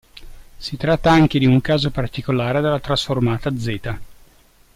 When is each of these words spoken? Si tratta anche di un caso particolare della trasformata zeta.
Si 0.57 0.77
tratta 0.77 1.11
anche 1.11 1.37
di 1.37 1.45
un 1.45 1.61
caso 1.61 1.91
particolare 1.91 2.59
della 2.59 2.79
trasformata 2.79 3.55
zeta. 3.59 4.01